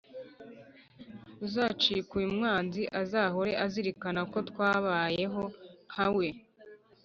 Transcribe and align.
Uzacika 1.45 2.11
uyu 2.19 2.29
mwanzi 2.37 2.81
Azahore 3.01 3.51
azirikana 3.65 4.21
ko 4.31 4.37
Twabayeho 4.49 5.43
nkamwe 5.89 6.27